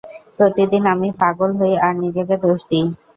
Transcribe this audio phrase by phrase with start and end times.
[0.37, 2.85] প্রতিদিন আমি পাগল হই, আর নিজেকে দোষ দিই।